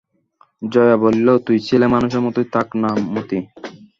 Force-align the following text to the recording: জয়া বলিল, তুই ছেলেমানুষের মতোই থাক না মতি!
জয়া 0.63 0.95
বলিল, 1.03 1.27
তুই 1.45 1.57
ছেলেমানুষের 1.67 2.21
মতোই 2.25 2.47
থাক 2.53 2.67
না 2.81 2.89
মতি! 3.13 3.39